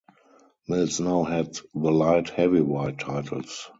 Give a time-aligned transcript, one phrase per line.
[0.67, 3.69] Mills now had the light-heavyweight titles.